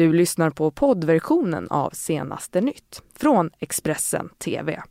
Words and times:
Du 0.00 0.12
lyssnar 0.12 0.50
på 0.50 0.70
poddversionen 0.70 1.68
av 1.70 1.90
Senaste 1.90 2.60
nytt 2.60 3.02
från 3.16 3.50
Expressen 3.58 4.28
TV. 4.38 4.82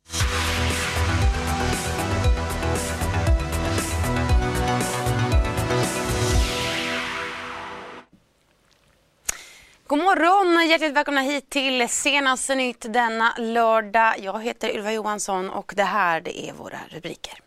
God 9.88 10.00
morgon! 10.00 10.70
Hjärtligt 10.70 10.94
välkomna 10.94 11.22
hit 11.22 11.50
till 11.50 11.90
senaste 11.90 12.56
nytt 12.56 12.94
denna 12.94 13.34
lördag. 13.38 14.14
Jag 14.20 14.44
heter 14.44 14.76
Ylva 14.76 14.94
Johansson 14.94 15.50
och 15.50 15.74
det 15.76 15.84
här 15.84 16.22
det 16.22 16.50
är 16.50 16.54
våra 16.54 16.80
rubriker. 16.90 17.40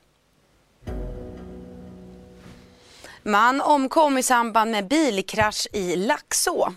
Man 3.22 3.60
omkom 3.60 4.18
i 4.18 4.22
samband 4.22 4.70
med 4.70 4.88
bilkrasch 4.88 5.66
i 5.72 5.96
Laxå. 5.96 6.72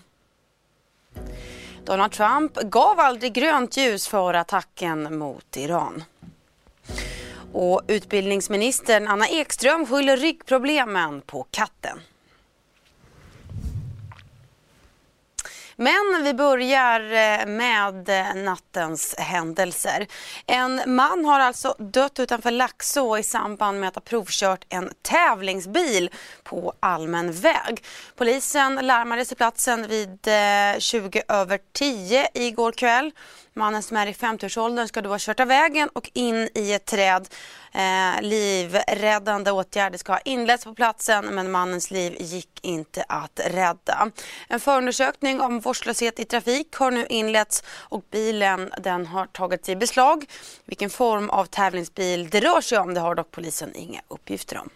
Donald 1.86 2.12
Trump 2.12 2.54
gav 2.54 3.00
aldrig 3.00 3.32
grönt 3.32 3.76
ljus 3.76 4.08
för 4.08 4.34
attacken 4.34 5.18
mot 5.18 5.56
Iran. 5.56 6.04
Och 7.52 7.82
utbildningsministern 7.88 9.08
Anna 9.08 9.28
Ekström 9.28 9.86
skyller 9.86 10.16
ryggproblemen 10.16 11.20
på 11.20 11.46
katten. 11.50 12.00
Men 15.76 16.24
vi 16.24 16.34
börjar 16.34 17.00
eh, 17.00 17.46
med 17.46 18.08
eh, 18.08 18.34
nattens 18.34 19.14
händelser. 19.18 20.06
En 20.46 20.82
man 20.86 21.24
har 21.24 21.40
alltså 21.40 21.74
dött 21.78 22.18
utanför 22.18 22.50
Laxå 22.50 23.18
i 23.18 23.22
samband 23.22 23.80
med 23.80 23.88
att 23.88 23.94
ha 23.94 24.02
provkört 24.02 24.64
en 24.68 24.90
tävlingsbil 25.02 26.10
på 26.42 26.72
allmän 26.80 27.32
väg. 27.32 27.84
Polisen 28.16 28.74
larmades 28.74 29.28
till 29.28 29.36
platsen 29.36 29.86
vid 29.88 30.28
eh, 30.28 30.78
20 30.78 31.22
över 31.28 31.58
10 31.72 32.28
igår 32.34 32.72
kväll. 32.72 33.12
Mannen 33.54 33.82
som 33.82 33.96
är 33.96 34.06
i 34.06 34.12
50-årsåldern 34.12 34.88
ska 34.88 35.02
då 35.02 35.10
ha 35.10 35.18
kört 35.18 35.40
av 35.40 35.48
vägen 35.48 35.88
och 35.92 36.10
in 36.12 36.48
i 36.54 36.72
ett 36.72 36.84
träd. 36.84 37.28
Eh, 37.76 38.22
livräddande 38.22 39.50
åtgärder 39.50 39.98
ska 39.98 40.12
ha 40.12 40.20
inletts 40.20 40.64
på 40.64 40.74
platsen 40.74 41.24
men 41.24 41.50
mannens 41.50 41.90
liv 41.90 42.16
gick 42.20 42.58
inte 42.62 43.04
att 43.08 43.40
rädda. 43.44 44.10
En 44.48 44.60
förundersökning 44.60 45.40
om 45.40 45.60
vårdslöshet 45.60 46.20
i 46.20 46.24
trafik 46.24 46.74
har 46.74 46.90
nu 46.90 47.06
inletts 47.06 47.62
och 47.68 48.02
bilen 48.10 48.72
den 48.78 49.06
har 49.06 49.26
tagits 49.26 49.68
i 49.68 49.76
beslag. 49.76 50.24
Vilken 50.64 50.90
form 50.90 51.30
av 51.30 51.44
tävlingsbil 51.44 52.30
det 52.30 52.40
rör 52.40 52.60
sig 52.60 52.78
om 52.78 52.94
det 52.94 53.00
har 53.00 53.14
dock 53.14 53.30
polisen 53.30 53.74
inga 53.74 54.00
uppgifter 54.08 54.58
om. 54.58 54.70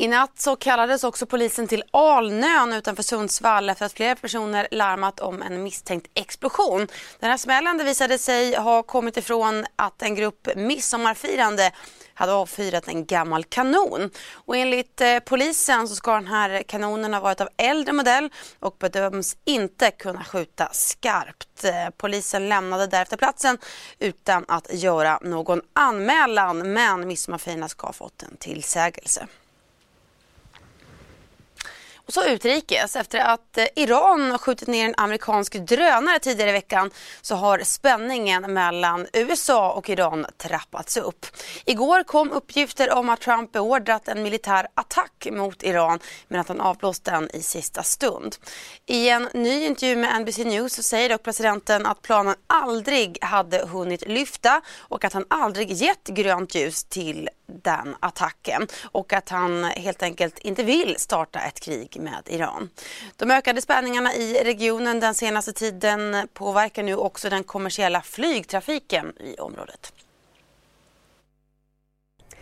I 0.00 0.08
natt 0.08 0.40
så 0.40 0.56
kallades 0.56 1.04
också 1.04 1.26
polisen 1.26 1.68
till 1.68 1.82
Alnön 1.90 2.72
utanför 2.72 3.02
Sundsvall 3.02 3.70
efter 3.70 3.86
att 3.86 3.92
flera 3.92 4.16
personer 4.16 4.68
larmat 4.70 5.20
om 5.20 5.42
en 5.42 5.62
misstänkt 5.62 6.10
explosion. 6.14 6.86
Den 7.18 7.30
här 7.30 7.36
smällen 7.36 7.84
visade 7.84 8.18
sig 8.18 8.56
ha 8.56 8.82
kommit 8.82 9.16
ifrån 9.16 9.66
att 9.76 10.02
en 10.02 10.14
grupp 10.14 10.48
midsommarfirande 10.56 11.72
hade 12.14 12.32
avfyrat 12.32 12.88
en 12.88 13.06
gammal 13.06 13.44
kanon. 13.44 14.10
Och 14.32 14.56
enligt 14.56 15.00
eh, 15.00 15.18
polisen 15.18 15.88
så 15.88 15.94
ska 15.94 16.14
den 16.14 16.26
här 16.26 16.62
kanonen 16.62 17.14
ha 17.14 17.20
varit 17.20 17.40
av 17.40 17.48
äldre 17.56 17.92
modell 17.92 18.30
och 18.60 18.76
bedöms 18.78 19.36
inte 19.44 19.90
kunna 19.90 20.24
skjuta 20.24 20.68
skarpt. 20.72 21.64
Eh, 21.64 21.72
polisen 21.96 22.48
lämnade 22.48 22.86
därefter 22.86 23.16
platsen 23.16 23.58
utan 23.98 24.44
att 24.48 24.66
göra 24.72 25.18
någon 25.22 25.60
anmälan 25.72 26.72
men 26.72 27.08
midsommarfirarna 27.08 27.68
ska 27.68 27.86
ha 27.86 27.92
fått 27.92 28.22
en 28.22 28.36
tillsägelse. 28.36 29.26
Och 32.10 32.14
så 32.14 32.26
utrikes. 32.26 32.96
Efter 32.96 33.18
att 33.18 33.58
eh, 33.58 33.66
Iran 33.76 34.38
skjutit 34.38 34.68
ner 34.68 34.84
en 34.84 34.94
amerikansk 34.96 35.54
drönare 35.54 36.18
tidigare 36.18 36.50
i 36.50 36.52
veckan 36.52 36.90
så 37.20 37.34
har 37.34 37.58
spänningen 37.64 38.52
mellan 38.52 39.06
USA 39.12 39.72
och 39.72 39.90
Iran 39.90 40.26
trappats 40.36 40.96
upp. 40.96 41.26
Igår 41.64 42.02
kom 42.02 42.32
uppgifter 42.32 42.94
om 42.94 43.08
att 43.08 43.20
Trump 43.20 43.52
beordrat 43.52 44.08
en 44.08 44.22
militär 44.22 44.66
attack 44.74 45.28
mot 45.32 45.62
Iran 45.62 45.98
men 46.28 46.40
att 46.40 46.48
han 46.48 46.60
avblåst 46.60 47.04
den 47.04 47.30
i 47.36 47.42
sista 47.42 47.82
stund. 47.82 48.36
I 48.86 49.08
en 49.08 49.28
ny 49.34 49.64
intervju 49.64 49.96
med 49.96 50.20
NBC 50.20 50.38
News 50.38 50.72
så 50.72 50.82
säger 50.82 51.08
dock 51.08 51.22
presidenten 51.22 51.86
att 51.86 52.02
planen 52.02 52.34
aldrig 52.46 53.18
hade 53.20 53.66
hunnit 53.66 54.08
lyfta 54.08 54.60
och 54.78 55.04
att 55.04 55.12
han 55.12 55.24
aldrig 55.28 55.72
gett 55.72 56.08
grönt 56.08 56.54
ljus 56.54 56.84
till 56.84 57.28
den 57.62 57.96
attacken 58.00 58.66
och 58.92 59.12
att 59.12 59.28
han 59.28 59.64
helt 59.64 60.02
enkelt 60.02 60.38
inte 60.38 60.62
vill 60.62 60.96
starta 60.98 61.40
ett 61.40 61.60
krig 61.60 61.96
med 62.00 62.22
Iran. 62.26 62.70
De 63.16 63.30
ökade 63.30 63.60
spänningarna 63.60 64.14
i 64.14 64.44
regionen 64.44 65.00
den 65.00 65.14
senaste 65.14 65.52
tiden 65.52 66.28
påverkar 66.32 66.82
nu 66.82 66.96
också 66.96 67.30
den 67.30 67.44
kommersiella 67.44 68.02
flygtrafiken 68.02 69.12
i 69.20 69.36
området. 69.36 69.92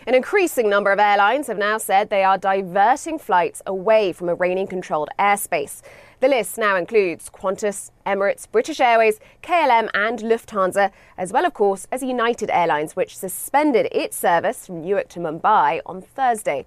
An 0.09 0.15
increasing 0.15 0.71
number 0.71 0.91
of 0.91 0.99
airlines 0.99 1.49
have 1.49 1.59
now 1.59 1.79
said 1.79 2.09
they 2.09 2.23
are 2.23 2.39
diverting 2.39 3.19
flights 3.19 3.61
away 3.67 4.13
from 4.15 4.31
Iranian 4.31 4.67
controlled 4.67 5.11
airspace. 5.19 5.83
The 6.21 6.27
list 6.27 6.59
now 6.59 6.75
includes 6.75 7.31
Qantas, 7.31 7.93
Emirates, 8.05 8.51
British 8.51 8.81
Airways, 8.81 9.21
KLM, 9.41 9.89
and 9.95 10.19
Lufthansa, 10.19 10.91
as 11.17 11.33
well, 11.33 11.47
of 11.47 11.55
course, 11.55 11.87
as 11.93 12.03
United 12.03 12.51
Airlines, 12.51 12.97
which 12.97 13.17
suspended 13.17 13.87
its 13.93 14.17
service 14.17 14.67
from 14.67 14.81
Newark 14.81 15.09
to 15.11 15.21
Mumbai 15.21 15.81
on 15.87 16.03
Thursday. 16.03 16.67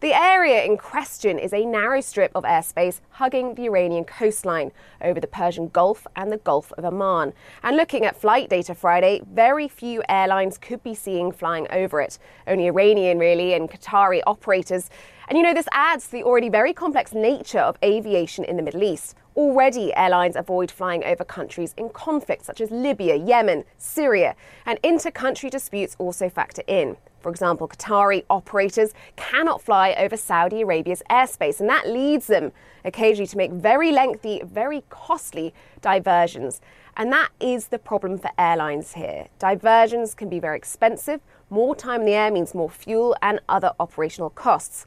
The 0.00 0.12
area 0.12 0.64
in 0.64 0.76
question 0.76 1.38
is 1.38 1.54
a 1.54 1.64
narrow 1.64 2.02
strip 2.02 2.30
of 2.34 2.44
airspace 2.44 3.00
hugging 3.10 3.54
the 3.54 3.66
Iranian 3.66 4.04
coastline 4.04 4.70
over 5.00 5.18
the 5.18 5.26
Persian 5.26 5.68
Gulf 5.68 6.06
and 6.14 6.30
the 6.30 6.36
Gulf 6.36 6.70
of 6.72 6.84
Oman. 6.84 7.32
And 7.62 7.76
looking 7.78 8.04
at 8.04 8.20
flight 8.20 8.50
data 8.50 8.74
Friday, 8.74 9.22
very 9.32 9.68
few 9.68 10.02
airlines 10.10 10.58
could 10.58 10.82
be 10.82 10.94
seen 10.94 11.32
flying 11.32 11.66
over 11.70 12.02
it. 12.02 12.18
Only 12.46 12.66
Iranian, 12.66 13.18
really, 13.18 13.54
and 13.54 13.70
Qatari 13.70 14.20
operators. 14.26 14.90
And 15.30 15.36
you 15.36 15.44
know, 15.44 15.54
this 15.54 15.68
adds 15.70 16.06
to 16.06 16.10
the 16.10 16.24
already 16.24 16.48
very 16.48 16.72
complex 16.72 17.12
nature 17.12 17.60
of 17.60 17.78
aviation 17.84 18.42
in 18.42 18.56
the 18.56 18.64
Middle 18.64 18.82
East. 18.82 19.14
Already, 19.36 19.94
airlines 19.94 20.34
avoid 20.34 20.72
flying 20.72 21.04
over 21.04 21.22
countries 21.22 21.72
in 21.76 21.88
conflict, 21.90 22.44
such 22.44 22.60
as 22.60 22.72
Libya, 22.72 23.14
Yemen, 23.14 23.62
Syria, 23.78 24.34
and 24.66 24.80
inter 24.82 25.12
country 25.12 25.48
disputes 25.48 25.94
also 26.00 26.28
factor 26.28 26.64
in. 26.66 26.96
For 27.20 27.30
example, 27.30 27.68
Qatari 27.68 28.24
operators 28.28 28.92
cannot 29.14 29.62
fly 29.62 29.94
over 29.96 30.16
Saudi 30.16 30.62
Arabia's 30.62 31.00
airspace, 31.08 31.60
and 31.60 31.68
that 31.68 31.86
leads 31.86 32.26
them 32.26 32.50
occasionally 32.84 33.28
to 33.28 33.36
make 33.36 33.52
very 33.52 33.92
lengthy, 33.92 34.42
very 34.44 34.82
costly 34.90 35.54
diversions. 35.80 36.60
And 36.96 37.12
that 37.12 37.28
is 37.38 37.68
the 37.68 37.78
problem 37.78 38.18
for 38.18 38.32
airlines 38.36 38.94
here. 38.94 39.28
Diversions 39.38 40.12
can 40.12 40.28
be 40.28 40.40
very 40.40 40.56
expensive. 40.56 41.20
More 41.50 41.76
time 41.76 42.00
in 42.00 42.06
the 42.06 42.14
air 42.14 42.32
means 42.32 42.52
more 42.52 42.68
fuel 42.68 43.14
and 43.22 43.38
other 43.48 43.72
operational 43.78 44.30
costs. 44.30 44.86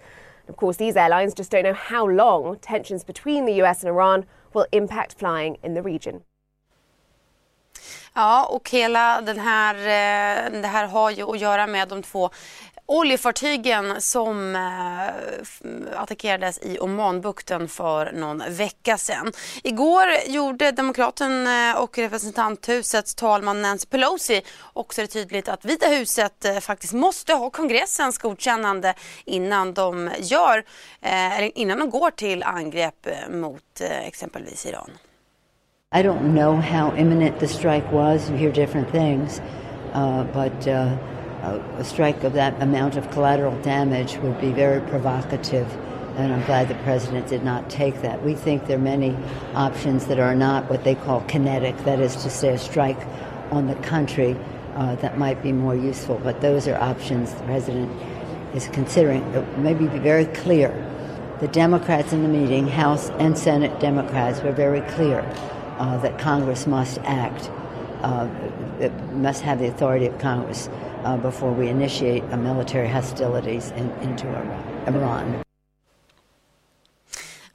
Of 0.49 0.55
course, 0.57 0.77
these 0.77 0.95
airlines 0.97 1.33
just 1.33 1.51
don't 1.51 1.63
know 1.63 1.73
how 1.73 2.05
long 2.05 2.57
tensions 2.61 3.05
between 3.05 3.45
the 3.45 3.61
US 3.63 3.83
and 3.83 3.89
Iran 3.89 4.25
will 4.53 4.65
impact 4.71 5.13
flying 5.19 5.57
in 5.63 5.73
the 5.73 5.81
region. 5.81 6.21
Ja, 8.13 8.45
och 8.45 8.69
hela 8.69 9.21
den 9.21 9.39
här, 9.39 9.75
eh, 9.75 10.61
det 10.61 10.67
här 10.67 10.87
har 10.87 11.11
ju 11.11 11.23
att 11.23 11.39
göra 11.39 11.67
med 11.67 11.87
de 11.87 12.01
två 12.01 12.29
oljefartygen 12.85 14.01
som 14.01 14.55
eh, 14.55 16.01
attackerades 16.01 16.59
i 16.61 16.77
Omanbukten 16.79 17.67
för 17.67 18.11
någon 18.11 18.43
vecka 18.49 18.97
sedan. 18.97 19.31
Igår 19.63 20.07
gjorde 20.27 20.71
demokraten 20.71 21.47
eh, 21.47 21.81
och 21.81 21.97
representanthusets 21.97 23.15
talman 23.15 23.61
Nancy 23.61 23.87
Pelosi 23.87 24.41
också 24.73 25.01
det 25.01 25.07
tydligt 25.07 25.49
att 25.49 25.65
Vita 25.65 25.87
huset 25.87 26.45
eh, 26.45 26.59
faktiskt 26.59 26.93
måste 26.93 27.33
ha 27.33 27.49
kongressens 27.49 28.17
godkännande 28.17 28.93
innan 29.25 29.73
de 29.73 30.11
gör, 30.19 30.63
eller 31.01 31.57
innan 31.57 31.79
de 31.79 31.89
går 31.89 32.11
till 32.11 32.43
angrepp 32.43 33.07
mot 33.29 33.81
exempelvis 33.81 34.65
Iran. 34.65 34.89
I 35.95 36.03
don't 36.03 36.33
know 36.33 36.55
how 36.55 36.97
imminent 36.97 37.39
the 37.39 37.47
strike 37.47 37.87
was. 37.91 38.29
You 38.29 38.37
hear 38.37 38.51
different 38.51 38.91
things, 38.91 39.41
uh, 39.95 40.23
but 40.33 40.67
uh 40.67 41.12
a 41.43 41.83
strike 41.83 42.23
of 42.23 42.33
that 42.33 42.61
amount 42.61 42.95
of 42.95 43.09
collateral 43.11 43.59
damage 43.61 44.17
would 44.17 44.39
be 44.39 44.51
very 44.51 44.81
provocative, 44.89 45.69
and 46.15 46.33
I'm 46.33 46.45
glad 46.45 46.69
the 46.69 46.75
president 46.75 47.27
did 47.27 47.43
not 47.43 47.69
take 47.69 48.01
that. 48.01 48.23
We 48.23 48.33
think 48.33 48.67
there 48.67 48.77
are 48.77 48.81
many 48.81 49.17
options 49.53 50.05
that 50.07 50.19
are 50.19 50.35
not 50.35 50.69
what 50.69 50.83
they 50.83 50.95
call 50.95 51.21
kinetic, 51.21 51.77
that 51.83 51.99
is 51.99 52.15
to 52.23 52.29
say, 52.29 52.53
a 52.53 52.57
strike 52.57 52.99
on 53.51 53.67
the 53.67 53.75
country 53.75 54.37
uh, 54.75 54.95
that 54.95 55.17
might 55.17 55.43
be 55.43 55.51
more 55.51 55.75
useful, 55.75 56.19
but 56.23 56.39
those 56.39 56.67
are 56.67 56.75
options 56.75 57.33
the 57.33 57.43
president 57.43 57.91
is 58.55 58.67
considering. 58.69 59.21
maybe 59.61 59.87
be 59.87 59.99
very 59.99 60.25
clear. 60.27 60.69
The 61.41 61.47
Democrats 61.49 62.13
in 62.13 62.23
the 62.23 62.29
meeting, 62.29 62.67
House 62.67 63.09
and 63.19 63.37
Senate 63.37 63.79
Democrats, 63.81 64.41
were 64.41 64.53
very 64.53 64.81
clear 64.91 65.19
uh, 65.77 65.97
that 65.97 66.17
Congress 66.19 66.67
must 66.67 66.99
act, 66.99 67.51
uh, 68.01 68.29
must 69.11 69.41
have 69.41 69.59
the 69.59 69.67
authority 69.67 70.05
of 70.05 70.17
Congress 70.19 70.69
uh, 71.05 71.17
before 71.17 71.51
we 71.51 71.69
initiate 71.69 72.37
military 72.37 72.87
hostilities 72.87 73.71
in, 73.77 73.91
into 74.01 74.27
Iran. 74.87 75.43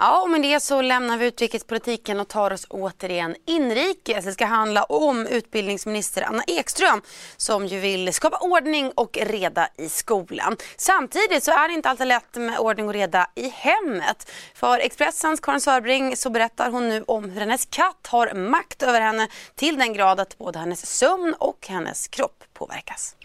Ja, 0.01 0.23
och 0.23 0.31
med 0.31 0.43
det 0.43 0.61
så 0.61 0.83
lämnar 0.83 1.17
vi 1.17 1.27
utrikespolitiken 1.27 2.21
och 2.21 2.29
tar 2.29 2.53
oss 2.53 2.67
återigen 2.71 3.37
inrikes. 3.47 4.25
Det 4.25 4.33
ska 4.33 4.47
handla 4.47 4.85
om 4.85 5.27
utbildningsminister 5.27 6.23
Anna 6.23 6.43
Ekström 6.47 7.03
som 7.37 7.67
ju 7.67 7.81
vill 7.81 8.13
skapa 8.13 8.39
ordning 8.39 8.93
och 8.95 9.19
reda 9.21 9.69
i 9.77 9.89
skolan. 9.89 10.57
Samtidigt 10.77 11.45
så 11.45 11.51
är 11.51 11.69
det 11.69 11.75
inte 11.75 11.89
alltid 11.89 12.07
lätt 12.07 12.37
med 12.37 12.59
ordning 12.59 12.89
och 12.89 12.95
reda 12.95 13.31
i 13.35 13.49
hemmet. 13.49 14.31
För 14.55 14.79
Expressens 14.79 15.41
Karin 15.41 15.61
Sörbring 15.61 16.17
så 16.17 16.31
berättar 16.31 16.71
hon 16.71 16.89
nu 16.89 17.05
om 17.07 17.31
hur 17.31 17.41
hennes 17.41 17.67
katt 17.67 18.07
har 18.07 18.35
makt 18.35 18.83
över 18.83 19.01
henne 19.01 19.29
till 19.55 19.79
den 19.79 19.93
grad 19.93 20.21
att 20.21 20.39
både 20.39 20.59
hennes 20.59 20.87
sömn 20.87 21.35
och 21.39 21.67
hennes 21.69 22.09
kropp 22.09 22.45
påverkas. 22.55 23.18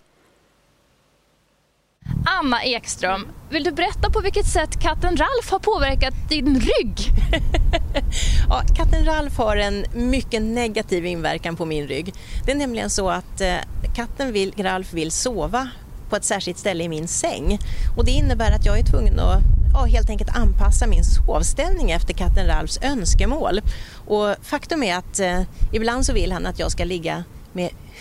Anna 2.25 2.63
Ekström, 2.63 3.27
vill 3.49 3.63
du 3.63 3.71
berätta 3.71 4.09
på 4.09 4.19
vilket 4.19 4.45
sätt 4.45 4.79
katten 4.79 5.17
Ralf 5.17 5.51
har 5.51 5.59
påverkat 5.59 6.13
din 6.29 6.59
rygg? 6.59 6.97
ja, 8.49 8.63
katten 8.75 9.05
Ralf 9.05 9.37
har 9.37 9.57
en 9.57 9.85
mycket 9.93 10.41
negativ 10.41 11.05
inverkan 11.05 11.55
på 11.55 11.65
min 11.65 11.87
rygg. 11.87 12.13
Det 12.45 12.51
är 12.51 12.55
nämligen 12.55 12.89
så 12.89 13.09
att 13.09 13.41
eh, 13.41 13.55
katten 13.95 14.31
vill, 14.31 14.53
Ralf 14.57 14.93
vill 14.93 15.11
sova 15.11 15.69
på 16.09 16.15
ett 16.15 16.25
särskilt 16.25 16.57
ställe 16.57 16.83
i 16.83 16.89
min 16.89 17.07
säng 17.07 17.59
och 17.97 18.05
det 18.05 18.11
innebär 18.11 18.51
att 18.51 18.65
jag 18.65 18.79
är 18.79 18.83
tvungen 18.83 19.19
att 19.19 19.41
ja, 19.73 19.85
helt 19.85 20.09
enkelt 20.09 20.35
anpassa 20.35 20.87
min 20.87 21.03
sovställning 21.03 21.91
efter 21.91 22.13
katten 22.13 22.47
Ralfs 22.47 22.79
önskemål. 22.81 23.61
Och 24.07 24.35
faktum 24.41 24.83
är 24.83 24.95
att 24.97 25.19
eh, 25.19 25.41
ibland 25.71 26.05
så 26.05 26.13
vill 26.13 26.31
han 26.31 26.45
att 26.45 26.59
jag 26.59 26.71
ska 26.71 26.83
ligga 26.83 27.23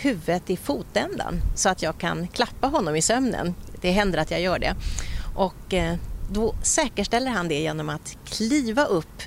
huvudet 0.03 0.49
i 0.49 0.57
fotändan 0.57 1.41
så 1.55 1.69
att 1.69 1.81
jag 1.81 1.97
kan 1.97 2.27
klappa 2.27 2.67
honom 2.67 2.95
i 2.95 3.01
sömnen. 3.01 3.55
Det 3.81 3.91
händer 3.91 4.19
att 4.19 4.31
jag 4.31 4.41
gör 4.41 4.59
det. 4.59 4.75
Och 5.35 5.73
eh, 5.73 5.95
då 6.31 6.55
säkerställer 6.63 7.31
han 7.31 7.47
det 7.47 7.59
genom 7.59 7.89
att 7.89 8.17
kliva 8.25 8.85
upp 8.85 9.21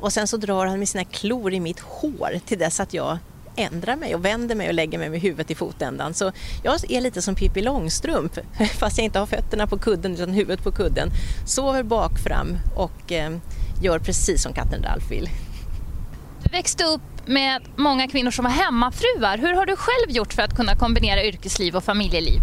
och 0.00 0.12
sen 0.12 0.28
så 0.28 0.36
drar 0.36 0.66
han 0.66 0.78
med 0.78 0.88
sina 0.88 1.04
klor 1.04 1.52
i 1.52 1.60
mitt 1.60 1.80
hår 1.80 2.40
till 2.46 2.58
dess 2.58 2.80
att 2.80 2.94
jag 2.94 3.18
ändrar 3.56 3.96
mig 3.96 4.14
och 4.14 4.24
vänder 4.24 4.54
mig 4.54 4.68
och 4.68 4.74
lägger 4.74 4.98
mig 4.98 5.10
med 5.10 5.20
huvudet 5.20 5.50
i 5.50 5.54
fotändan. 5.54 6.14
Så 6.14 6.32
jag 6.62 6.90
är 6.90 7.00
lite 7.00 7.22
som 7.22 7.34
Pippi 7.34 7.62
Långstrump 7.62 8.38
fast 8.78 8.98
jag 8.98 9.04
inte 9.04 9.18
har 9.18 9.26
fötterna 9.26 9.66
på 9.66 9.78
kudden 9.78 10.14
utan 10.14 10.32
huvudet 10.32 10.64
på 10.64 10.72
kudden. 10.72 11.08
Sover 11.46 11.82
bak 11.82 12.18
fram 12.18 12.58
och 12.76 13.12
eh, 13.12 13.36
gör 13.82 13.98
precis 13.98 14.42
som 14.42 14.52
katten 14.52 14.82
Ralf 14.82 15.10
vill. 15.10 15.28
Växte 16.54 16.84
upp 16.84 17.26
med 17.26 17.62
många 17.76 18.08
kvinnor 18.08 18.30
som 18.30 18.44
var 18.44 18.52
hemmafruar. 18.52 19.38
Hur 19.38 19.54
har 19.54 19.66
du 19.66 19.76
själv 19.76 20.16
gjort 20.16 20.32
för 20.32 20.42
att 20.42 20.56
kunna 20.56 20.76
kombinera 20.76 21.24
yrkesliv 21.24 21.76
och 21.76 21.84
familjeliv? 21.84 22.40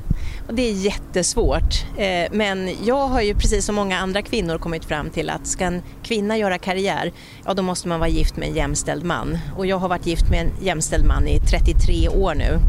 Det 0.50 0.62
är 0.69 0.74
jättesvårt, 0.74 1.86
eh, 1.98 2.31
men 2.31 2.69
jag 2.86 3.08
har 3.08 3.22
ju 3.22 3.34
precis 3.34 3.66
som 3.66 3.75
många 3.75 3.98
andra 3.98 4.22
kvinnor 4.22 4.58
kommit 4.58 4.86
fram 4.86 5.10
till 5.10 5.30
att 5.30 5.48
ska 5.48 5.66
en 5.66 5.84
kvinna 6.04 6.38
göra 6.38 6.58
karriär, 6.58 7.12
ja 7.46 7.54
då 7.54 7.63
måste 7.63 7.88
man 7.88 8.00
vara 8.00 8.10
gift 8.10 8.38
med 8.38 8.50
en 8.50 8.56
jämställd 8.56 9.04
man. 9.04 9.38
Och 9.58 9.66
jag 9.66 9.78
har 9.78 9.90
varit 9.90 10.06
gift 10.06 10.30
med 10.30 10.40
en 10.40 10.66
jämställd 10.66 11.06
man 11.06 11.28
i 11.28 11.40
33 11.40 12.10
år 12.10 12.36
nu. 12.36 12.60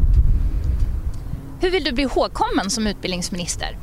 Hur 1.61 1.71
vill 1.71 1.83
du 1.83 1.91
bli 1.91 2.03
ihågkommen 2.03 2.69
som 2.69 2.87
utbildningsminister? 2.87 3.77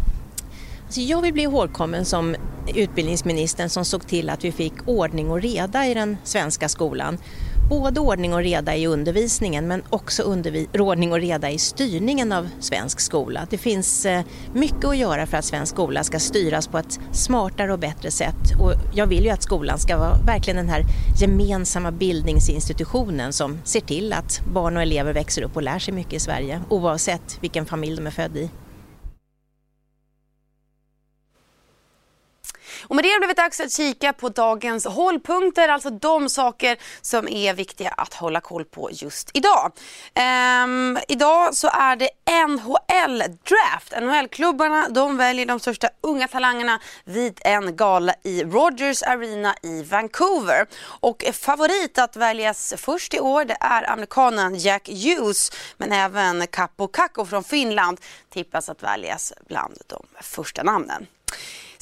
Alltså 0.85 1.01
jag 1.01 1.23
vill 1.23 1.33
bli 1.33 1.43
ihågkommen 1.43 2.05
som 2.05 2.37
utbildningsministern 2.75 3.69
som 3.69 3.85
såg 3.85 4.07
till 4.07 4.31
att 4.31 4.45
vi 4.45 4.53
fick 4.53 4.73
ordning 4.87 5.31
och 5.31 5.43
reda 5.43 5.87
i 5.87 5.95
den 5.95 6.17
svenska 6.25 6.69
skolan 6.69 7.19
både 7.71 8.01
ordning 8.01 8.35
och 8.35 8.43
reda 8.43 8.77
i 8.77 8.87
undervisningen 8.87 9.69
men 9.69 9.83
också 9.91 10.23
ordning 10.79 11.13
och 11.13 11.21
reda 11.21 11.51
i 11.51 11.59
styrningen 11.59 12.33
av 12.33 12.49
svensk 12.61 13.01
skola. 13.01 13.47
Det 13.51 13.59
finns 13.59 14.07
eh, 14.07 14.23
mycket 14.55 14.85
att 14.85 14.97
göra 14.97 15.27
för 15.27 15.37
att 15.37 15.45
svensk 15.45 15.73
skola 15.73 16.05
ska 16.05 16.19
styras 16.19 16.69
på 16.69 16.79
ett 16.79 17.01
smartare 17.13 17.73
och 17.73 17.79
bättre 17.79 18.11
sätt 18.11 18.61
och 18.61 18.73
jag 18.95 19.07
vill 19.07 19.25
ju 19.25 19.31
att 19.31 19.43
skolan 19.43 19.79
ska 19.79 19.99
vara 19.99 20.17
verkligen 20.27 20.57
den 20.57 20.69
här 20.69 20.83
gemensamma 21.21 21.91
bildningsinstitutionen 21.91 23.33
som 23.33 23.59
ser 23.65 23.81
till 23.81 24.13
att 24.13 24.41
barn 24.53 24.77
och 24.77 24.83
elever 24.83 25.13
växer 25.13 25.43
upp 25.43 25.57
och 25.57 25.63
lär 25.63 25.79
sig 25.79 25.95
mycket 25.95 26.13
i 26.13 26.21
Sverige 26.21 26.61
oavsett 26.69 27.39
vilken 27.41 27.67
familj 27.67 27.97
de 27.97 28.07
är 28.07 28.11
födda 28.11 28.39
i. 28.39 28.51
Och 32.91 32.97
med 32.97 33.05
det 33.05 33.09
har 33.09 33.15
det 33.15 33.21
blivit 33.21 33.37
dags 33.37 33.61
att 33.61 33.73
kika 33.73 34.13
på 34.13 34.29
dagens 34.29 34.85
hållpunkter, 34.85 35.69
alltså 35.69 35.91
de 35.91 36.29
saker 36.29 36.79
som 37.01 37.29
är 37.29 37.55
viktiga 37.55 37.91
att 37.91 38.15
hålla 38.15 38.41
koll 38.41 38.65
på 38.65 38.89
just 38.93 39.31
idag. 39.35 39.73
Ehm, 40.15 40.99
idag 41.09 41.55
så 41.55 41.69
är 41.69 41.97
det 41.97 42.09
NHL-draft. 42.47 43.93
NHL-klubbarna 44.01 44.89
de 44.89 45.17
väljer 45.17 45.47
de 45.47 45.61
största 45.61 45.89
unga 46.01 46.29
talangerna 46.29 46.81
vid 47.05 47.41
en 47.45 47.77
gala 47.77 48.15
i 48.25 48.45
Rogers 48.45 49.03
Arena 49.03 49.55
i 49.63 49.83
Vancouver. 49.83 50.67
Och 50.83 51.25
favorit 51.33 51.99
att 51.99 52.17
väljas 52.17 52.75
först 52.77 53.15
i 53.15 53.21
år 53.21 53.45
det 53.45 53.57
är 53.61 53.91
amerikanen 53.91 54.59
Jack 54.59 54.89
Hughes 54.89 55.53
men 55.77 55.93
även 55.93 56.47
Kapo 56.47 56.89
Kakko 56.89 57.27
från 57.27 57.45
Finland 57.45 58.01
tippas 58.31 58.69
att 58.69 58.83
väljas 58.83 59.33
bland 59.49 59.79
de 59.87 60.07
första 60.21 60.63
namnen. 60.63 61.07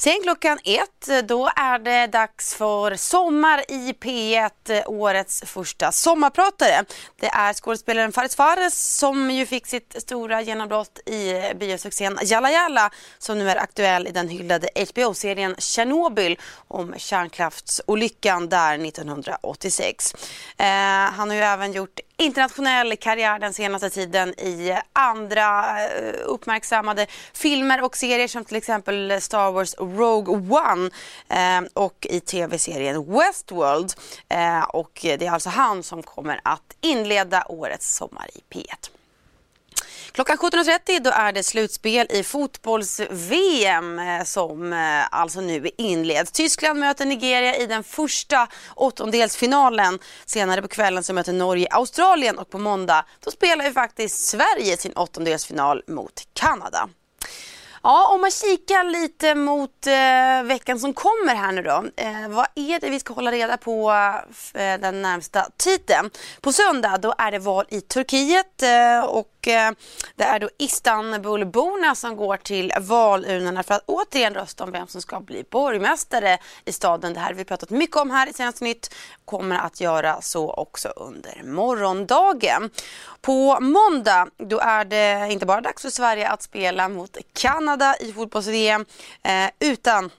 Sen 0.01 0.19
klockan 0.23 0.59
ett, 0.63 1.09
eh, 1.09 1.17
då 1.17 1.49
är 1.55 1.79
det 1.79 2.07
dags 2.07 2.55
för 2.55 2.95
Sommar 2.95 3.63
i 3.67 3.93
P1, 3.93 4.69
eh, 4.69 4.83
årets 4.85 5.43
första 5.45 5.91
sommarpratare. 5.91 6.85
Det 7.19 7.27
är 7.27 7.53
skådespelaren 7.53 8.11
Fares 8.11 8.35
Fares 8.35 8.97
som 8.97 9.31
ju 9.31 9.45
fick 9.45 9.67
sitt 9.67 9.95
stora 10.01 10.41
genombrott 10.41 10.99
i 11.05 11.31
eh, 11.31 11.53
biosuccén 11.59 12.19
Jalla 12.23 12.51
Jalla 12.51 12.89
som 13.17 13.39
nu 13.39 13.49
är 13.49 13.55
aktuell 13.55 14.07
i 14.07 14.11
den 14.11 14.29
hyllade 14.29 14.69
HBO-serien 14.89 15.55
Tjernobyl 15.57 16.39
om 16.67 16.93
kärnkraftsolyckan 16.97 18.49
där 18.49 18.85
1986. 18.85 20.15
Eh, 20.57 20.65
han 21.15 21.29
har 21.29 21.35
ju 21.35 21.41
även 21.41 21.73
gjort 21.73 21.99
internationell 22.19 22.97
karriär 22.97 23.39
den 23.39 23.53
senaste 23.53 23.89
tiden 23.89 24.29
i 24.29 24.77
andra 24.93 25.81
eh, 25.83 26.13
uppmärksammade 26.25 27.07
filmer 27.33 27.83
och 27.83 27.97
serier 27.97 28.27
som 28.27 28.45
till 28.45 28.57
exempel 28.57 29.21
Star 29.21 29.51
Wars 29.51 29.75
Rogue 29.77 30.35
One 30.35 30.89
eh, 31.29 31.69
och 31.73 32.07
i 32.09 32.19
tv-serien 32.19 33.13
Westworld. 33.13 33.93
Eh, 34.29 34.63
och 34.63 34.99
det 35.01 35.21
är 35.21 35.31
alltså 35.31 35.49
han 35.49 35.83
som 35.83 36.03
kommer 36.03 36.39
att 36.43 36.77
inleda 36.81 37.45
årets 37.47 37.95
Sommar 37.95 38.27
i 38.33 38.55
P1. 38.55 38.98
Klockan 40.11 40.37
17.30 40.37 40.99
då 40.99 41.09
är 41.09 41.31
det 41.31 41.43
slutspel 41.43 42.07
i 42.09 42.23
fotbolls-VM 42.23 43.99
eh, 43.99 44.23
som 44.23 44.73
eh, 44.73 44.79
alltså 45.11 45.41
nu 45.41 45.69
inleds. 45.77 46.31
Tyskland 46.31 46.79
möter 46.79 47.05
Nigeria 47.05 47.55
i 47.55 47.65
den 47.65 47.83
första 47.83 48.47
åttondelsfinalen. 48.75 49.99
Senare 50.25 50.61
på 50.61 50.67
kvällen 50.67 51.03
så 51.03 51.13
möter 51.13 51.33
Norge 51.33 51.67
Australien 51.71 52.37
och 52.37 52.49
på 52.49 52.57
måndag 52.57 53.05
då 53.19 53.31
spelar 53.31 53.65
ju 53.65 53.73
faktiskt 53.73 54.27
Sverige 54.27 54.77
sin 54.77 54.93
åttondelsfinal 54.93 55.83
mot 55.87 56.27
Kanada. 56.33 56.89
Ja, 57.83 58.11
om 58.13 58.21
man 58.21 58.31
kikar 58.31 58.83
lite 58.83 59.35
mot 59.35 59.87
eh, 59.87 60.43
veckan 60.43 60.79
som 60.79 60.93
kommer 60.93 61.35
här 61.35 61.51
nu 61.51 61.61
då. 61.61 61.83
Eh, 61.97 62.27
vad 62.29 62.47
är 62.55 62.79
det 62.79 62.89
vi 62.89 62.99
ska 62.99 63.13
hålla 63.13 63.31
reda 63.31 63.57
på 63.57 63.91
eh, 64.53 64.79
den 64.79 65.01
närmsta 65.01 65.47
tiden? 65.57 66.09
På 66.41 66.53
söndag 66.53 66.97
då 66.97 67.13
är 67.17 67.31
det 67.31 67.39
val 67.39 67.65
i 67.69 67.81
Turkiet 67.81 68.63
eh, 68.63 69.05
och 69.05 69.38
Eh, 69.49 69.71
det 70.15 70.23
är 70.23 70.39
då 70.39 70.49
Istanbulborna 70.57 71.95
som 71.95 72.15
går 72.15 72.37
till 72.37 72.73
valurnorna 72.79 73.63
för 73.63 73.73
att 73.73 73.83
återigen 73.85 74.33
rösta 74.33 74.63
om 74.63 74.71
vem 74.71 74.87
som 74.87 75.01
ska 75.01 75.19
bli 75.19 75.43
borgmästare 75.51 76.37
i 76.65 76.71
staden. 76.71 77.13
Det 77.13 77.19
här 77.19 77.27
har 77.27 77.33
vi 77.33 77.45
pratat 77.45 77.69
mycket 77.69 77.97
om 77.97 78.11
här 78.11 78.29
i 78.29 78.33
Senaste 78.33 78.63
Nytt. 78.63 78.95
Kommer 79.25 79.57
att 79.57 79.81
göra 79.81 80.21
så 80.21 80.53
också 80.53 80.89
under 80.89 81.43
morgondagen. 81.43 82.69
På 83.21 83.59
måndag 83.59 84.27
då 84.37 84.59
är 84.59 84.85
det 84.85 85.27
inte 85.31 85.45
bara 85.45 85.61
dags 85.61 85.81
för 85.81 85.89
Sverige 85.89 86.29
att 86.29 86.41
spela 86.41 86.89
mot 86.89 87.17
Kanada 87.33 87.95
i 87.99 88.13
fotbolls-VM 88.13 88.85
eh, 89.23 89.49
utan 89.59 90.11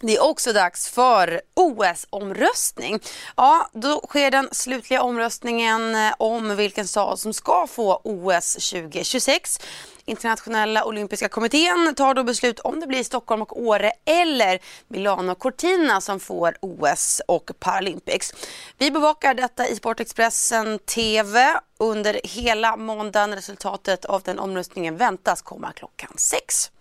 det 0.00 0.16
är 0.16 0.22
också 0.22 0.52
dags 0.52 0.88
för 0.88 1.40
OS-omröstning. 1.54 3.00
Ja, 3.36 3.68
då 3.72 4.00
sker 4.08 4.30
den 4.30 4.48
slutliga 4.52 5.02
omröstningen 5.02 5.94
eh, 5.94 6.14
om 6.18 6.56
vilken 6.56 6.88
stad 6.88 7.18
som 7.18 7.32
ska 7.32 7.66
få 7.66 8.00
OS 8.04 8.52
2026. 8.54 9.60
Internationella 10.04 10.84
olympiska 10.84 11.28
kommittén 11.28 11.94
tar 11.96 12.14
då 12.14 12.24
beslut 12.24 12.60
om 12.60 12.80
det 12.80 12.86
blir 12.86 13.04
Stockholm 13.04 13.42
och 13.42 13.62
Åre 13.62 13.92
eller 14.04 14.60
Milano 14.88 15.34
Cortina 15.34 16.00
som 16.00 16.20
får 16.20 16.56
OS 16.60 17.22
och 17.28 17.50
Paralympics. 17.58 18.34
Vi 18.78 18.90
bevakar 18.90 19.34
detta 19.34 19.68
i 19.68 19.76
Sportexpressen 19.76 20.78
TV 20.78 21.60
under 21.78 22.20
hela 22.24 22.76
måndagen. 22.76 23.34
Resultatet 23.34 24.04
av 24.04 24.22
den 24.22 24.38
omröstningen 24.38 24.96
väntas 24.96 25.42
komma 25.42 25.72
klockan 25.72 26.12
sex. 26.16 26.71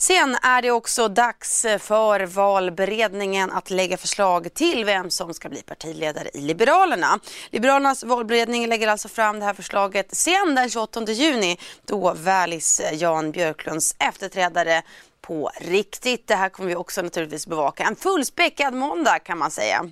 Sen 0.00 0.34
är 0.42 0.62
det 0.62 0.70
också 0.70 1.08
dags 1.08 1.66
för 1.78 2.26
valberedningen 2.26 3.50
att 3.50 3.70
lägga 3.70 3.96
förslag 3.96 4.54
till 4.54 4.84
vem 4.84 5.10
som 5.10 5.34
ska 5.34 5.48
bli 5.48 5.62
partiledare 5.62 6.28
i 6.34 6.40
Liberalerna. 6.40 7.18
Liberalernas 7.50 8.04
valberedning 8.04 8.66
lägger 8.66 8.88
alltså 8.88 9.08
fram 9.08 9.38
det 9.38 9.44
här 9.44 9.54
förslaget 9.54 10.14
sen 10.14 10.54
den 10.54 10.70
28 10.70 11.02
juni 11.02 11.58
då 11.86 12.14
väljs 12.14 12.80
Jan 12.92 13.32
Björklunds 13.32 13.96
efterträdare 13.98 14.82
på 15.20 15.50
riktigt. 15.60 16.26
Det 16.26 16.34
här 16.34 16.48
kommer 16.48 16.68
vi 16.68 16.76
också 16.76 17.02
naturligtvis 17.02 17.46
bevaka. 17.46 17.82
En 17.84 17.96
fullspäckad 17.96 18.74
måndag 18.74 19.18
kan 19.18 19.38
man 19.38 19.50
säga. 19.50 19.90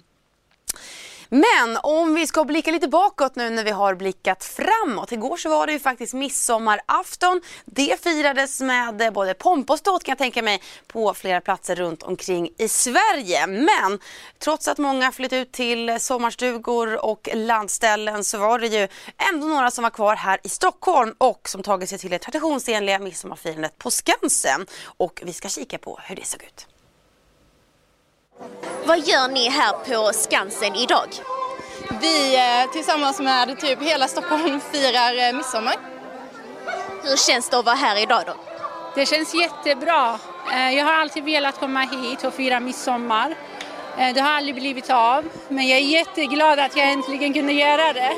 Men 1.28 1.76
om 1.83 2.14
vi 2.14 2.26
ska 2.26 2.45
blicka 2.45 2.71
lite 2.71 2.88
bakåt 2.88 3.37
nu 3.37 3.50
när 3.50 3.64
vi 3.64 3.71
har 3.71 3.95
blickat 3.95 4.45
framåt. 4.45 5.12
Igår 5.12 5.37
så 5.37 5.49
var 5.49 5.66
det 5.66 5.73
ju 5.73 5.78
faktiskt 5.78 6.14
midsommarafton. 6.14 7.40
Det 7.64 8.02
firades 8.02 8.61
med 8.61 9.02
eh, 9.02 9.11
både 9.11 9.35
pompa 9.35 9.73
och 9.73 9.78
ståt 9.78 10.04
kan 10.04 10.12
jag 10.12 10.18
tänka 10.18 10.42
mig 10.42 10.62
på 10.87 11.14
flera 11.14 11.40
platser 11.40 11.76
runt 11.76 12.02
omkring 12.02 12.50
i 12.59 12.68
Sverige. 12.68 13.47
Men 13.47 13.99
trots 14.38 14.68
att 14.68 14.78
många 14.78 15.12
flytt 15.12 15.33
ut 15.33 15.52
till 15.52 16.00
sommarstugor 16.00 17.04
och 17.04 17.28
landställen 17.35 18.25
så 18.25 18.38
var 18.38 18.59
det 18.59 18.66
ju 18.66 18.88
ändå 19.33 19.47
några 19.47 19.71
som 19.71 19.83
var 19.83 19.90
kvar 19.90 20.16
här 20.16 20.38
i 20.42 20.49
Stockholm 20.49 21.14
och 21.18 21.49
som 21.49 21.62
tagit 21.62 21.88
sig 21.88 21.99
till 21.99 22.11
det 22.11 22.18
traditionsenliga 22.18 22.99
midsommarfirandet 22.99 23.78
på 23.78 23.90
Skansen. 23.90 24.66
Och 24.85 25.23
vi 25.25 25.33
ska 25.33 25.49
kika 25.49 25.78
på 25.78 26.00
hur 26.02 26.16
det 26.16 26.26
såg 26.26 26.42
ut. 26.42 26.66
Vad 28.85 28.99
gör 28.99 29.28
ni 29.28 29.49
här 29.49 29.73
på 29.73 30.12
Skansen 30.12 30.75
idag? 30.75 31.09
Vi 32.00 32.37
eh, 32.37 32.73
tillsammans 32.73 33.21
med 33.21 33.61
typ 33.61 33.83
hela 33.83 34.09
Stockholm 34.09 34.61
firar 34.73 35.28
eh, 35.28 35.37
midsommar. 35.37 35.75
Hur 37.02 37.16
känns 37.16 37.50
det 37.50 37.59
att 37.59 37.64
vara 37.64 37.75
här 37.75 38.02
idag 38.02 38.23
då? 38.26 38.35
Det 38.95 39.07
känns 39.07 39.35
jättebra. 39.35 40.19
Eh, 40.52 40.71
jag 40.71 40.85
har 40.85 40.93
alltid 40.93 41.25
velat 41.25 41.61
komma 41.61 41.81
hit 41.81 42.25
och 42.25 42.35
fira 42.35 42.61
midsommar. 42.61 43.35
Det 44.14 44.21
har 44.21 44.31
aldrig 44.31 44.55
blivit 44.55 44.90
av, 44.90 45.25
men 45.49 45.69
jag 45.69 45.78
är 45.78 45.85
jätteglad 45.85 46.59
att 46.59 46.76
jag 46.76 46.88
äntligen 46.93 47.33
kunde 47.33 47.52
göra 47.52 47.93
det. 47.93 48.12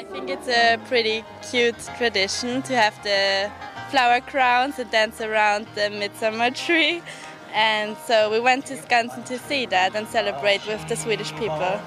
I 0.00 0.04
think 0.12 0.30
it's 0.30 0.74
a 0.74 0.78
pretty 0.88 1.22
cute 1.50 1.80
tradition 1.98 2.62
to 2.62 2.74
have 2.74 2.92
the 3.02 3.50
flower 3.90 4.20
crowns 4.20 4.78
and 4.78 4.90
dance 4.90 5.24
around 5.24 5.66
the 5.74 5.90
midsummer 5.90 6.50
tree. 6.50 7.02
And 7.52 7.96
so 8.06 8.30
we 8.30 8.40
went 8.40 8.66
to 8.66 8.76
Skansen 8.76 9.24
to 9.26 9.38
see 9.38 9.66
that 9.66 9.94
and 9.94 10.06
celebrate 10.08 10.66
with 10.66 10.86
the 10.88 10.96
Swedish 10.96 11.32
people. 11.32 11.80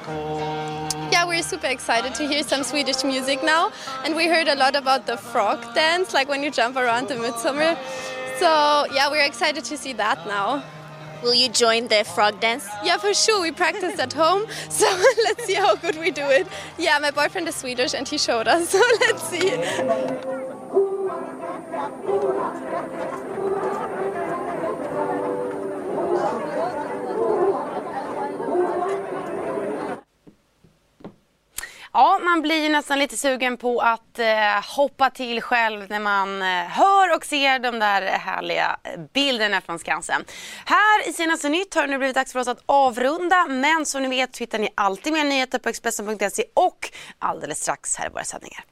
Yeah, 1.11 1.25
we're 1.25 1.41
super 1.41 1.67
excited 1.67 2.13
to 2.15 2.27
hear 2.27 2.43
some 2.43 2.63
Swedish 2.63 3.03
music 3.03 3.43
now, 3.43 3.71
and 4.03 4.15
we 4.15 4.27
heard 4.27 4.47
a 4.47 4.55
lot 4.55 4.75
about 4.75 5.05
the 5.05 5.17
frog 5.17 5.73
dance, 5.73 6.13
like 6.13 6.29
when 6.29 6.43
you 6.43 6.51
jump 6.51 6.75
around 6.75 7.07
the 7.07 7.15
midsummer. 7.15 7.77
So 8.37 8.85
yeah, 8.93 9.09
we're 9.09 9.25
excited 9.25 9.63
to 9.65 9.77
see 9.77 9.93
that 9.93 10.25
now. 10.27 10.63
Will 11.21 11.33
you 11.33 11.49
join 11.49 11.89
the 11.89 12.05
frog 12.05 12.39
dance? 12.39 12.67
Yeah, 12.83 12.97
for 12.97 13.13
sure. 13.13 13.41
We 13.41 13.51
practiced 13.51 13.99
at 13.99 14.13
home, 14.13 14.45
so 14.69 14.85
let's 15.25 15.45
see 15.45 15.55
how 15.55 15.75
good 15.75 15.97
we 15.97 16.11
do 16.11 16.25
it. 16.25 16.47
Yeah, 16.77 16.97
my 16.99 17.11
boyfriend 17.11 17.47
is 17.47 17.55
Swedish 17.55 17.93
and 17.93 18.07
he 18.07 18.17
showed 18.17 18.47
us, 18.47 18.69
so 18.73 18.81
let's 19.01 19.23
see. 19.23 19.49
Ja, 31.93 32.19
man 32.23 32.41
blir 32.41 32.63
ju 32.63 32.69
nästan 32.69 32.99
lite 32.99 33.17
sugen 33.17 33.57
på 33.57 33.79
att 33.79 34.19
eh, 34.19 34.75
hoppa 34.75 35.09
till 35.09 35.41
själv 35.41 35.89
när 35.89 35.99
man 35.99 36.41
eh, 36.41 36.47
hör 36.47 37.15
och 37.15 37.25
ser 37.25 37.59
de 37.59 37.79
där 37.79 38.01
härliga 38.01 38.79
eh, 38.83 38.99
bilderna 39.13 39.61
från 39.61 39.79
Skansen. 39.79 40.21
Här 40.65 41.09
i 41.09 41.13
senaste 41.13 41.49
nytt 41.49 41.75
har 41.75 41.81
det 41.81 41.87
nu 41.87 41.97
blivit 41.97 42.15
dags 42.15 42.33
för 42.33 42.39
oss 42.39 42.47
att 42.47 42.63
avrunda, 42.65 43.45
men 43.49 43.85
som 43.85 44.01
ni 44.01 44.09
vet 44.09 44.37
hittar 44.37 44.59
ni 44.59 44.69
alltid 44.75 45.13
mer 45.13 45.23
nyheter 45.23 45.59
på 45.59 45.69
Expressen.se 45.69 46.43
och 46.53 46.89
alldeles 47.19 47.61
strax 47.61 47.95
här 47.95 48.05
i 48.05 48.09
våra 48.09 48.23
sändningar. 48.23 48.63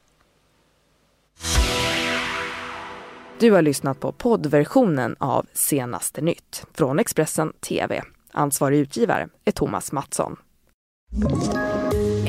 Du 3.38 3.52
har 3.52 3.62
lyssnat 3.62 4.00
på 4.00 4.12
poddversionen 4.12 5.16
av 5.18 5.46
Senaste 5.52 6.20
nytt 6.20 6.66
från 6.74 6.98
Expressen 6.98 7.52
TV. 7.52 8.02
Ansvarig 8.32 8.78
utgivare 8.78 9.28
är 9.44 9.52
Thomas 9.52 9.92
Mattsson. 9.92 10.36